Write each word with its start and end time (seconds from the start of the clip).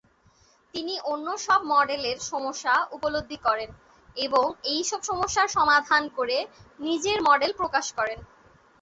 তিনি 0.73 0.93
অন্য 1.11 1.27
সব 1.45 1.59
মডেলের 1.71 2.17
সমস্যা 2.31 2.73
উপলব্ধি 2.91 3.37
করেন 3.47 3.69
এবং 4.17 4.43
এই 4.71 4.81
সব 4.89 5.01
সমস্যার 5.09 5.47
সমাধান 5.57 6.03
করে 6.17 6.37
নিজের 6.79 7.17
মডেল 7.27 7.51
প্রকাশ 7.59 7.85
করেন। 7.97 8.19